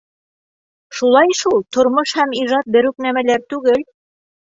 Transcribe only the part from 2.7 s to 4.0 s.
бер үк нәмәләр түгел.